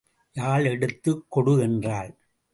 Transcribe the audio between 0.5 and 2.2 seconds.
எடுத்துக் கொடு என்றாள்.